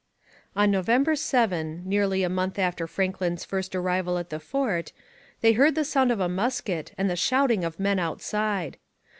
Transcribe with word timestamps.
On 0.55 0.71
November 0.71 1.15
7, 1.15 1.83
nearly 1.85 2.23
a 2.23 2.27
month 2.27 2.57
after 2.57 2.87
Franklin's 2.87 3.45
first 3.45 3.75
arrival 3.75 4.17
at 4.17 4.31
the 4.31 4.39
fort, 4.39 4.93
they 5.41 5.51
heard 5.53 5.75
the 5.75 5.85
sound 5.85 6.11
of 6.11 6.19
a 6.19 6.27
musket 6.27 6.91
and 6.97 7.07
the 7.07 7.15
shouting 7.15 7.63
of 7.63 7.79
men 7.79 7.99
outside. 7.99 8.77